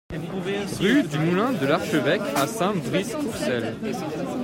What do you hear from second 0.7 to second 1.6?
Rue du Moulin